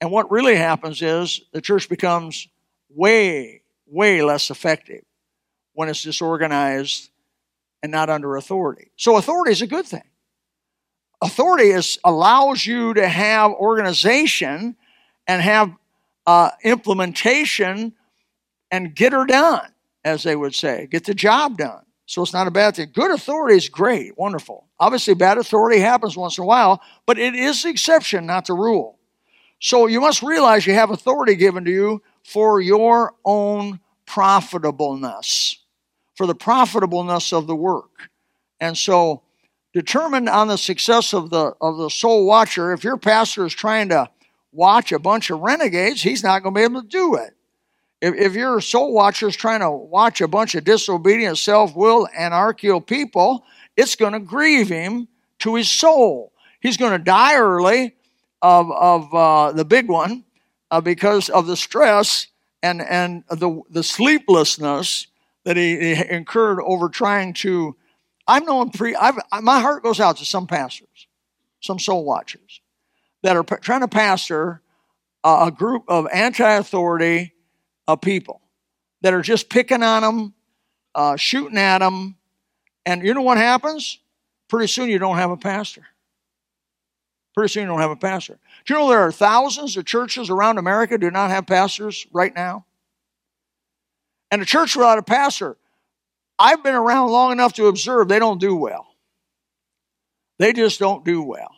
[0.00, 2.48] And what really happens is the church becomes
[2.90, 5.02] way, way less effective
[5.72, 7.10] when it's disorganized
[7.82, 8.90] and not under authority.
[8.96, 10.02] So authority is a good thing.
[11.22, 14.76] Authority is allows you to have organization
[15.26, 15.72] and have
[16.26, 17.94] uh, implementation
[18.70, 19.68] and get her done,
[20.04, 21.85] as they would say, get the job done.
[22.06, 22.90] So it's not a bad thing.
[22.94, 24.68] Good authority is great, wonderful.
[24.78, 28.54] Obviously, bad authority happens once in a while, but it is the exception, not the
[28.54, 28.98] rule.
[29.60, 35.58] So you must realize you have authority given to you for your own profitableness,
[36.14, 38.10] for the profitableness of the work.
[38.60, 39.22] And so,
[39.72, 43.88] determined on the success of the of the soul watcher, if your pastor is trying
[43.88, 44.08] to
[44.52, 47.35] watch a bunch of renegades, he's not going to be able to do it.
[48.00, 52.80] If, if your soul watcher is trying to watch a bunch of disobedient, self-willed, anarchical
[52.80, 53.44] people,
[53.76, 55.08] it's going to grieve him
[55.40, 56.32] to his soul.
[56.60, 57.94] He's going to die early
[58.42, 60.24] of, of uh, the big one
[60.70, 62.26] uh, because of the stress
[62.62, 65.06] and, and the, the sleeplessness
[65.44, 67.76] that he, he incurred over trying to.
[68.26, 68.94] I've known pre.
[68.96, 71.06] I've, my heart goes out to some pastors,
[71.60, 72.60] some soul watchers,
[73.22, 74.62] that are p- trying to pastor
[75.22, 77.32] a, a group of anti-authority
[77.88, 78.40] of people
[79.02, 80.34] that are just picking on them,
[80.94, 82.16] uh, shooting at them,
[82.84, 83.98] and you know what happens?
[84.48, 85.86] Pretty soon you don't have a pastor.
[87.34, 88.38] Pretty soon you don't have a pastor.
[88.64, 92.34] Do you know there are thousands of churches around America do not have pastors right
[92.34, 92.64] now?
[94.30, 95.56] And a church without a pastor,
[96.38, 98.86] I've been around long enough to observe they don't do well.
[100.38, 101.50] They just don't do well.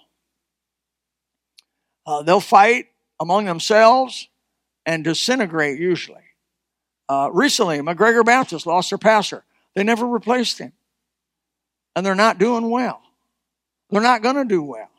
[2.06, 2.86] Uh, they'll fight
[3.20, 4.28] among themselves
[4.88, 6.22] and disintegrate usually.
[7.10, 9.44] Uh, recently, McGregor Baptist lost their pastor.
[9.74, 10.72] They never replaced him.
[11.94, 13.02] And they're not doing well.
[13.90, 14.90] They're not going to do well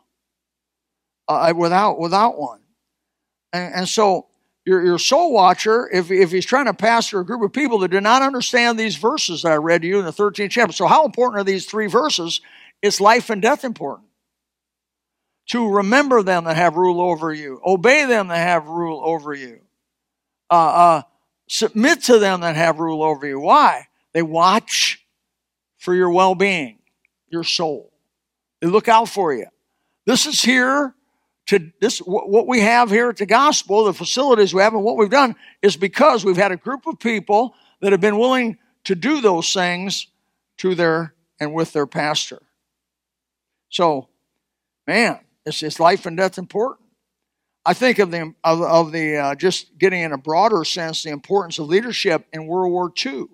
[1.27, 2.59] uh, without without one.
[3.51, 4.27] And, and so
[4.63, 7.89] your, your soul watcher, if, if he's trying to pastor a group of people that
[7.89, 10.73] do not understand these verses that I read to you in the 13th chapter.
[10.73, 12.41] So, how important are these three verses?
[12.83, 14.09] It's life and death important.
[15.49, 19.61] To remember them that have rule over you, obey them that have rule over you,
[20.49, 21.01] uh, uh,
[21.47, 23.39] submit to them that have rule over you.
[23.39, 23.87] Why?
[24.13, 25.05] They watch
[25.77, 26.79] for your well being,
[27.27, 27.93] your soul.
[28.61, 29.47] They look out for you.
[30.05, 30.95] This is here
[31.49, 34.97] to this what we have here at the gospel the facilities we have and what
[34.97, 38.93] we've done is because we've had a group of people that have been willing to
[38.93, 40.05] do those things
[40.57, 42.39] to their and with their pastor
[43.69, 44.07] so
[44.85, 46.87] man it's, it's life and death important
[47.69, 51.09] i think of the of, of the uh, just getting in a broader sense the
[51.09, 53.25] importance of leadership in world war ii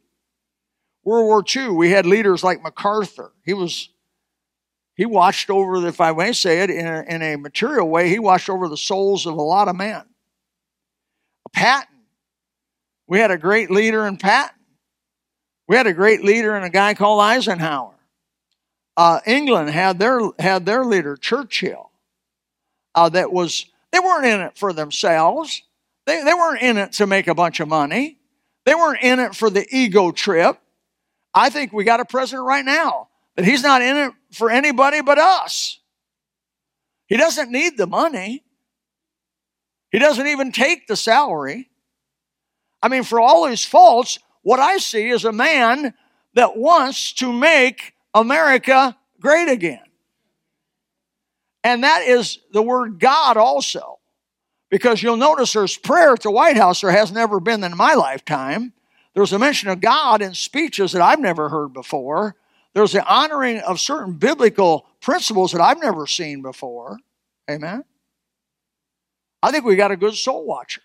[1.03, 3.89] world war ii we had leaders like macarthur he was
[4.95, 8.17] he watched over, if I may say it, in a, in a material way, he
[8.17, 10.03] watched over the souls of a lot of men.
[11.51, 11.93] Patton.
[13.07, 14.57] We had a great leader in Patton.
[15.67, 17.93] We had a great leader in a guy called Eisenhower.
[18.97, 21.91] Uh, England had their had their leader Churchill.
[22.93, 25.61] Uh, that was they weren't in it for themselves.
[26.05, 28.17] They, they weren't in it to make a bunch of money.
[28.65, 30.59] They weren't in it for the ego trip.
[31.33, 35.01] I think we got a president right now that he's not in it for anybody
[35.01, 35.79] but us.
[37.07, 38.43] He doesn't need the money.
[39.91, 41.69] He doesn't even take the salary.
[42.83, 45.93] I mean, for all his faults, what I see is a man
[46.33, 49.84] that wants to make America great again.
[51.65, 53.97] And that is the word God also.
[54.69, 57.95] Because you'll notice there's prayer at the White House there has never been in my
[57.95, 58.71] lifetime.
[59.15, 62.35] There's a mention of God in speeches that I've never heard before.
[62.75, 66.99] There's the honoring of certain biblical principles that I've never seen before.
[67.49, 67.83] Amen.
[69.41, 70.81] I think we got a good soul watcher.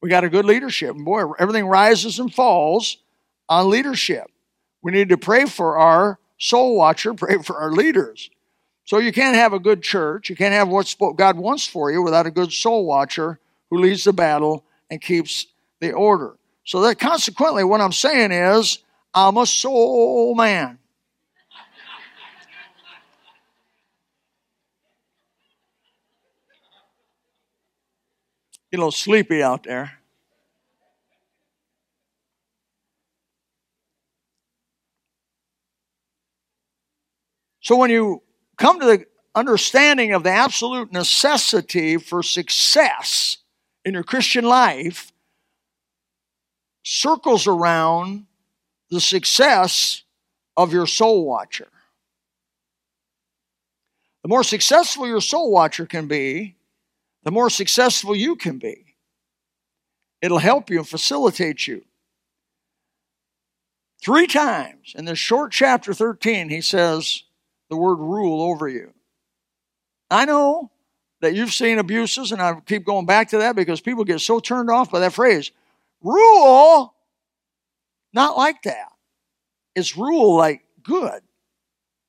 [0.00, 0.94] We got a good leadership.
[0.94, 2.96] And boy, everything rises and falls
[3.46, 4.30] on leadership.
[4.80, 8.30] We need to pray for our soul watcher, pray for our leaders.
[8.92, 12.02] So you can't have a good church, you can't have what God wants for you
[12.02, 13.38] without a good soul watcher
[13.70, 15.46] who leads the battle and keeps
[15.80, 16.36] the order.
[16.64, 18.80] So that consequently, what I'm saying is,
[19.14, 20.78] I'm a soul man.
[28.70, 29.90] Get a little sleepy out there.
[37.62, 38.20] So when you
[38.62, 43.38] come to the understanding of the absolute necessity for success
[43.84, 45.10] in your Christian life,
[46.84, 48.26] circles around
[48.88, 50.04] the success
[50.56, 51.66] of your soul watcher.
[54.22, 56.54] The more successful your soul watcher can be,
[57.24, 58.94] the more successful you can be.
[60.20, 61.82] It'll help you and facilitate you.
[64.00, 67.24] Three times in this short chapter 13, he says,
[67.72, 68.92] the word rule over you.
[70.10, 70.70] I know
[71.22, 74.40] that you've seen abuses, and I keep going back to that because people get so
[74.40, 75.52] turned off by that phrase.
[76.02, 76.92] Rule,
[78.12, 78.88] not like that.
[79.74, 81.22] It's rule like good.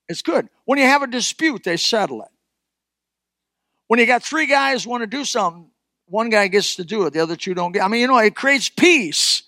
[0.09, 0.49] It's good.
[0.65, 2.31] When you have a dispute, they settle it.
[3.87, 5.69] When you got three guys want to do something,
[6.07, 7.83] one guy gets to do it, the other two don't get.
[7.83, 9.43] I mean, you know, it creates peace.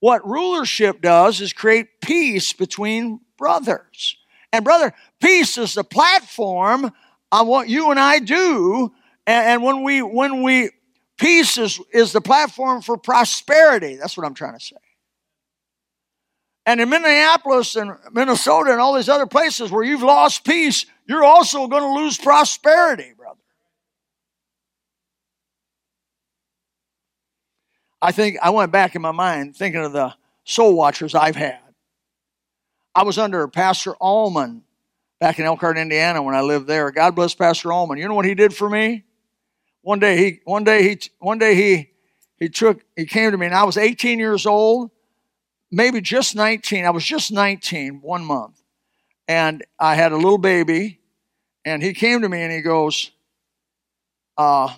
[0.00, 4.18] What rulership does is create peace between brothers.
[4.56, 6.90] And brother, peace is the platform
[7.30, 8.90] on what you and I do.
[9.26, 10.70] And, when we when we
[11.18, 13.96] peace is, is the platform for prosperity.
[13.96, 14.76] That's what I'm trying to say.
[16.64, 21.24] And in Minneapolis and Minnesota and all these other places where you've lost peace, you're
[21.24, 23.38] also going to lose prosperity, brother.
[28.00, 30.14] I think I went back in my mind thinking of the
[30.44, 31.65] soul watchers I've had.
[32.96, 34.62] I was under Pastor Allman
[35.20, 36.90] back in Elkhart, Indiana, when I lived there.
[36.90, 37.98] God bless Pastor Allman.
[37.98, 39.04] You know what he did for me?
[39.82, 41.90] One day he, one day he, one day he,
[42.38, 44.92] he took, he came to me, and I was 18 years old,
[45.70, 46.86] maybe just 19.
[46.86, 48.62] I was just 19, one month,
[49.28, 50.98] and I had a little baby,
[51.66, 53.10] and he came to me and he goes,
[54.38, 54.72] uh,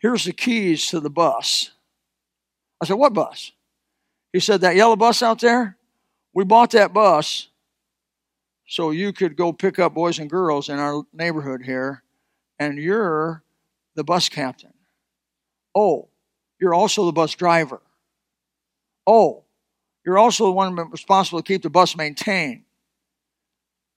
[0.00, 1.70] "Here's the keys to the bus."
[2.80, 3.52] I said, "What bus?"
[4.32, 5.76] He said, "That yellow bus out there."
[6.32, 7.48] We bought that bus
[8.66, 12.04] so you could go pick up boys and girls in our neighborhood here,
[12.58, 13.42] and you're
[13.96, 14.72] the bus captain.
[15.74, 16.08] Oh,
[16.60, 17.80] you're also the bus driver.
[19.06, 19.44] Oh,
[20.04, 22.62] you're also the one responsible to keep the bus maintained.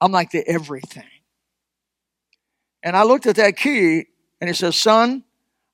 [0.01, 1.03] I'm like the everything.
[2.81, 4.07] And I looked at that key
[4.41, 5.23] and he says, Son,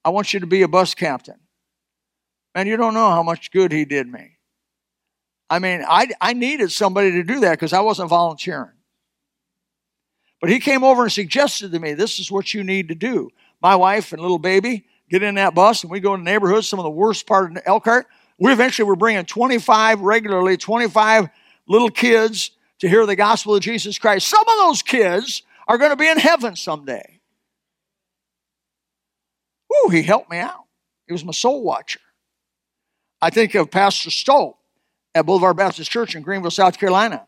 [0.03, 1.39] I want you to be a bus captain.
[2.53, 4.38] And you don't know how much good he did me.
[5.49, 8.71] I mean, I, I needed somebody to do that because I wasn't volunteering.
[10.39, 13.29] But he came over and suggested to me, this is what you need to do.
[13.61, 16.79] My wife and little baby get in that bus and we go to neighborhoods, some
[16.79, 18.07] of the worst part of Elkhart.
[18.37, 21.29] We eventually were bringing 25 regularly, 25
[21.67, 24.27] little kids to hear the gospel of Jesus Christ.
[24.27, 27.19] Some of those kids are going to be in heaven someday.
[29.73, 30.65] Ooh, he helped me out.
[31.05, 31.99] He was my soul watcher.
[33.21, 34.58] I think of Pastor Stoll
[35.19, 37.27] at Boulevard Baptist Church in Greenville, South Carolina.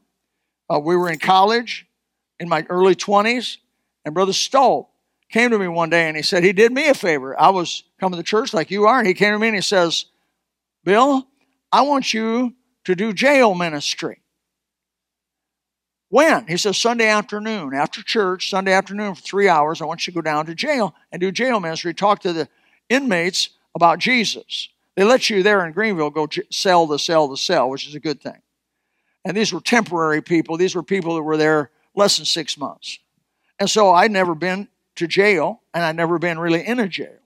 [0.74, 1.86] Uh, we were in college
[2.40, 3.58] in my early 20s,
[4.06, 4.90] and Brother Stoll
[5.30, 7.38] came to me one day and he said, He did me a favor.
[7.38, 9.62] I was coming to church like you are, and he came to me and he
[9.62, 10.06] says,
[10.86, 11.28] Bill,
[11.70, 12.54] I want you
[12.86, 14.22] to do jail ministry.
[16.08, 16.48] When?
[16.48, 20.16] He says, Sunday afternoon, after church, Sunday afternoon for three hours, I want you to
[20.16, 22.48] go down to jail and do jail ministry, talk to the
[22.88, 24.70] inmates about Jesus.
[25.02, 28.00] They let you there in Greenville go sell the sell the sell, which is a
[28.00, 28.40] good thing.
[29.26, 30.58] And these were temporary people.
[30.58, 33.00] These were people that were there less than six months.
[33.58, 37.18] And so I'd never been to jail, and I'd never been really in a jail.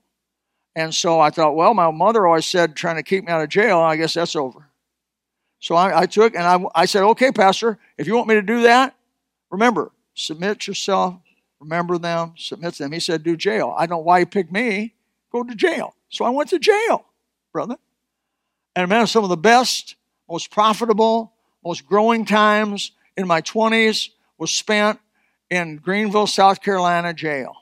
[0.74, 3.50] And so I thought, well, my mother always said trying to keep me out of
[3.50, 4.70] jail, I guess that's over.
[5.58, 8.42] So I, I took and I, I said, okay, Pastor, if you want me to
[8.42, 8.96] do that,
[9.50, 11.16] remember, submit yourself,
[11.60, 12.92] remember them, submit to them.
[12.92, 13.74] He said, do jail.
[13.76, 14.94] I don't know why he picked me.
[15.30, 15.94] Go to jail.
[16.08, 17.04] So I went to jail
[17.56, 17.78] brother.
[18.74, 19.96] And man, some of the best,
[20.28, 21.32] most profitable,
[21.64, 25.00] most growing times in my 20s was spent
[25.48, 27.54] in Greenville, South Carolina jail.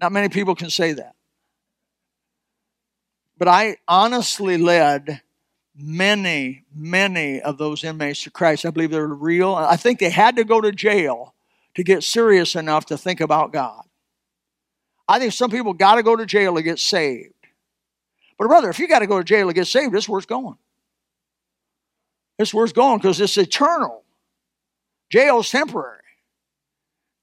[0.00, 1.14] Not many people can say that.
[3.38, 5.20] But I honestly led
[5.76, 8.66] many, many of those inmates to Christ.
[8.66, 9.54] I believe they're real.
[9.54, 11.32] I think they had to go to jail
[11.76, 13.84] to get serious enough to think about God.
[15.06, 17.37] I think some people got to go to jail to get saved.
[18.38, 20.56] But brother, if you got to go to jail to get saved, it's going.
[22.38, 24.04] This where it's going because it's eternal.
[25.10, 25.98] Jail's temporary.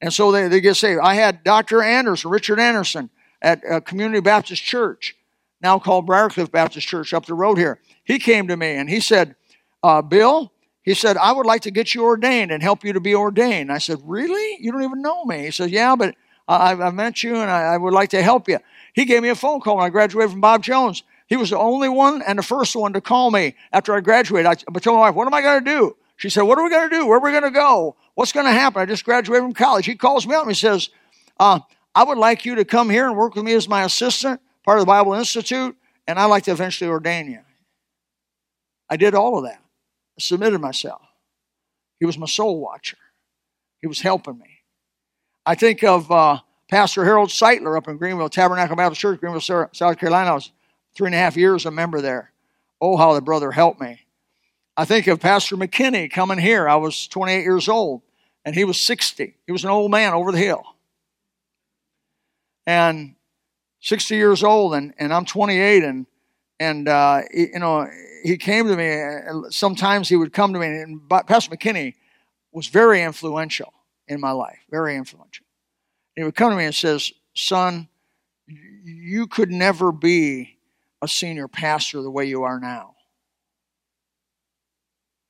[0.02, 1.00] And so they, they get saved.
[1.02, 1.82] I had Dr.
[1.82, 3.10] Anderson, Richard Anderson,
[3.42, 5.16] at a Community Baptist Church,
[5.62, 7.80] now called Briarcliff Baptist Church up the road here.
[8.04, 9.36] He came to me and he said,
[9.84, 10.52] uh, Bill,
[10.82, 13.72] he said, I would like to get you ordained and help you to be ordained.
[13.72, 14.58] I said, Really?
[14.60, 15.46] You don't even know me.
[15.46, 16.16] He said, Yeah, but
[16.48, 18.60] I, I met you and I, I would like to help you.
[18.96, 21.04] He gave me a phone call when I graduated from Bob Jones.
[21.28, 24.48] He was the only one and the first one to call me after I graduated.
[24.48, 25.98] I, told my wife, What am I going to do?
[26.16, 27.06] She said, What are we going to do?
[27.06, 27.98] Where are we going to go?
[28.14, 28.82] What's going to happen?
[28.82, 29.86] I just graduated from college.
[29.86, 30.90] He calls me up and he says,
[31.40, 31.60] uh,
[31.94, 34.80] I would like you to come here and work with me as my assistant, part
[34.80, 35.76] of the Bible Institute,
[36.08, 37.40] and I'd like to eventually ordain you.
[38.90, 39.60] I did all of that.
[39.60, 41.02] I submitted myself.
[42.00, 42.98] He was my soul watcher.
[43.82, 44.60] He was helping me.
[45.46, 46.40] I think of uh,
[46.70, 50.32] Pastor Harold Sightler up in Greenville, Tabernacle Baptist Church, Greenville, South Carolina.
[50.32, 50.52] I was
[50.96, 52.32] three and a half years a member there.
[52.82, 54.02] Oh, how the brother helped me.
[54.76, 56.68] I think of Pastor McKinney coming here.
[56.68, 58.02] I was 28 years old,
[58.44, 59.36] and he was 60.
[59.46, 60.64] He was an old man over the hill.
[62.66, 63.16] And
[63.82, 66.08] 60 years old, and, and I'm 28, and
[66.60, 67.88] and uh, you know
[68.24, 69.50] he came to me.
[69.52, 71.96] Sometimes he would come to me, and Pastor McKinney
[72.52, 73.74] was very influential
[74.08, 75.45] in my life, very influential.
[76.16, 77.90] He would come to me and says, "Son,
[78.48, 80.58] you could never be
[81.02, 82.96] a senior pastor the way you are now."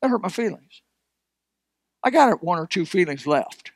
[0.01, 0.81] That hurt my feelings.
[2.03, 3.71] I got one or two feelings left.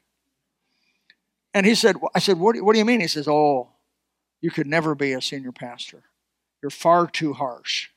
[1.54, 3.02] And he said, I said, what what do you mean?
[3.02, 3.70] He says, Oh,
[4.40, 6.04] you could never be a senior pastor.
[6.62, 7.90] You're far too harsh.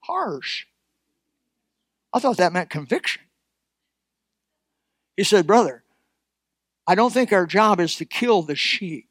[0.00, 0.66] Harsh.
[2.12, 3.22] I thought that meant conviction.
[5.16, 5.84] He said, Brother,
[6.90, 9.08] I don't think our job is to kill the sheep.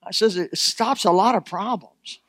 [0.00, 2.20] I says it stops a lot of problems.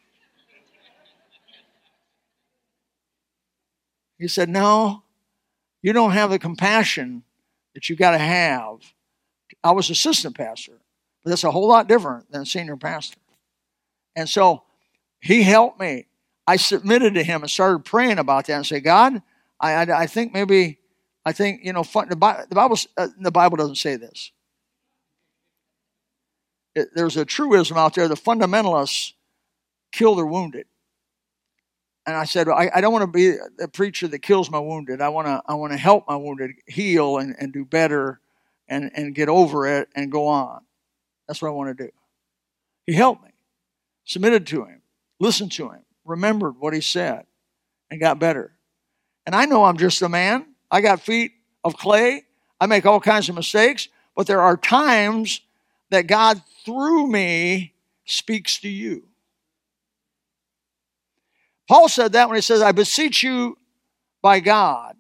[4.18, 5.04] He said, No,
[5.84, 7.22] you don't have the compassion
[7.76, 8.80] that you've got to have.
[9.64, 10.80] I was assistant pastor,
[11.24, 13.20] but that's a whole lot different than senior pastor.
[14.16, 14.64] And so
[15.20, 16.08] he helped me.
[16.52, 19.22] I submitted to him and started praying about that and say, God,
[19.58, 20.80] I, I, I think maybe,
[21.26, 24.34] I think, you know, the Bible, uh, the Bible doesn't say this
[26.76, 29.14] it, there's a truism out there the fundamentalists
[29.94, 30.66] kill their wounded.
[32.06, 35.00] And I said, I, I don't want to be the preacher that kills my wounded.
[35.00, 38.20] I want to I want to help my wounded heal and, and do better
[38.68, 40.66] and, and get over it and go on.
[41.30, 41.92] That's what I want to do.
[42.86, 43.32] He helped me,
[44.04, 44.82] submitted to him,
[45.18, 47.26] listened to him, remembered what he said,
[47.90, 48.54] and got better.
[49.26, 50.46] And I know I'm just a man.
[50.70, 51.32] I got feet
[51.64, 52.26] of clay.
[52.60, 55.42] I make all kinds of mistakes, but there are times
[55.90, 57.74] that God through me
[58.06, 59.08] speaks to you.
[61.68, 63.58] Paul said that when he says, I beseech you
[64.22, 64.96] by God.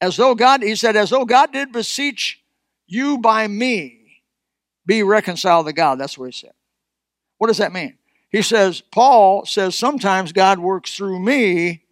[0.00, 2.42] As though God, he said, as though God did beseech
[2.86, 4.22] you by me,
[4.84, 5.98] be reconciled to God.
[5.98, 6.52] That's what he said.
[7.38, 7.96] What does that mean?
[8.34, 11.84] He says, Paul says, sometimes God works through me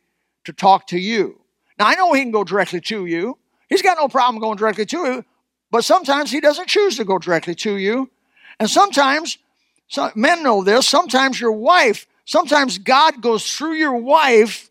[0.45, 1.41] to talk to you.
[1.79, 3.39] Now, I know he can go directly to you.
[3.69, 5.25] He's got no problem going directly to you,
[5.71, 8.11] but sometimes he doesn't choose to go directly to you.
[8.59, 9.39] And sometimes,
[9.87, 14.69] some, men know this, sometimes your wife, sometimes God goes through your wife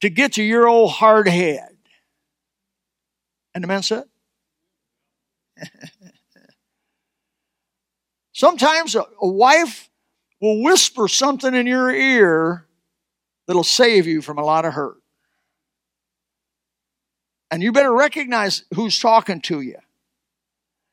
[0.00, 1.68] to get to your old hard head.
[3.54, 4.04] And the men said,
[8.32, 9.89] Sometimes a, a wife
[10.40, 12.66] will whisper something in your ear
[13.46, 14.96] that'll save you from a lot of hurt.
[17.50, 19.76] And you better recognize who's talking to you.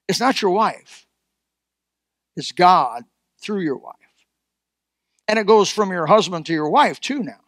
[0.08, 1.06] It's not your wife,
[2.36, 3.04] it's God
[3.40, 3.96] through your wife.
[5.28, 7.42] And it goes from your husband to your wife, too, now.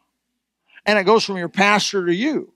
[0.85, 2.53] And it goes from your pastor to you.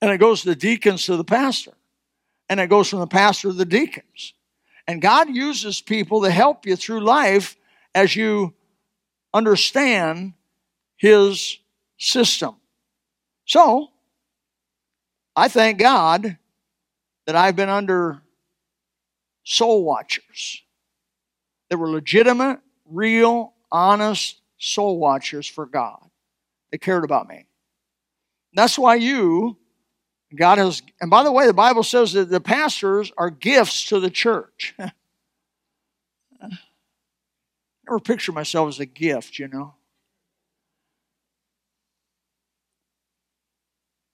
[0.00, 1.72] And it goes to the deacons to the pastor.
[2.48, 4.32] And it goes from the pastor to the deacons.
[4.86, 7.56] And God uses people to help you through life
[7.94, 8.54] as you
[9.32, 10.34] understand
[10.96, 11.58] His
[11.98, 12.56] system.
[13.44, 13.88] So,
[15.36, 16.36] I thank God
[17.26, 18.20] that I've been under
[19.44, 20.62] soul watchers
[21.68, 25.98] that were legitimate, real, honest soul watchers for God.
[26.70, 27.46] They cared about me.
[28.52, 29.56] That's why you,
[30.34, 34.00] God has, and by the way, the Bible says that the pastors are gifts to
[34.00, 34.74] the church.
[37.90, 39.74] never picture myself as a gift, you know.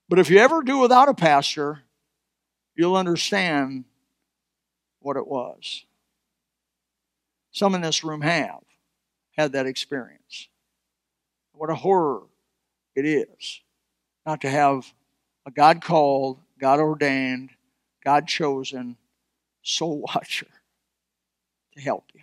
[0.09, 1.83] But if you ever do without a pastor,
[2.75, 3.85] you'll understand
[5.01, 5.85] what it was.
[7.51, 8.63] Some in this room have
[9.37, 10.49] had that experience.
[11.53, 12.23] What a horror
[12.95, 13.61] it is
[14.25, 14.93] not to have
[15.45, 17.51] a God called, God ordained,
[18.05, 18.97] God chosen
[19.63, 20.47] soul watcher
[21.75, 22.23] to help you.